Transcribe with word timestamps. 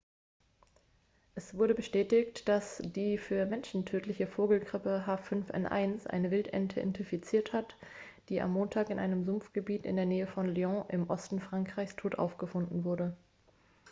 es 1.35 1.53
wurde 1.59 1.75
bestätigt 1.75 2.47
dass 2.47 2.81
die 2.83 3.19
für 3.19 3.45
menschen 3.45 3.85
tödliche 3.85 4.25
vogelgrippe 4.25 5.03
h5n1 5.05 6.07
eine 6.07 6.31
wildente 6.31 6.79
infiziert 6.79 7.53
hat 7.53 7.75
die 8.27 8.41
am 8.41 8.51
montag 8.51 8.89
in 8.89 8.97
einem 8.97 9.25
sumpfgebiet 9.25 9.85
in 9.85 9.97
der 9.97 10.07
nähe 10.07 10.25
von 10.25 10.47
lyon 10.47 10.85
im 10.89 11.07
osten 11.07 11.39
frankreichs 11.39 11.95
tot 11.95 12.15
aufgefunden 12.17 12.83
wurde 12.83 13.15